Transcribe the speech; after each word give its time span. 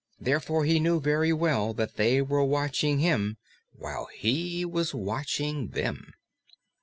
Therefore 0.19 0.65
he 0.65 0.79
knew 0.79 0.99
very 0.99 1.31
well 1.31 1.75
that 1.75 1.95
they 1.95 2.23
were 2.23 2.43
watching 2.43 2.97
him 2.97 3.37
while 3.71 4.07
he 4.11 4.65
was 4.65 4.95
watching 4.95 5.67
them. 5.67 6.13